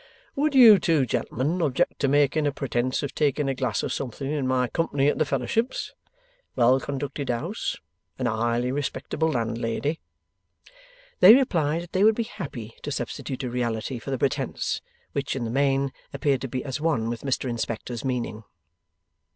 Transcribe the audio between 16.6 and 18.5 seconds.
as one with Mr Inspector's meaning.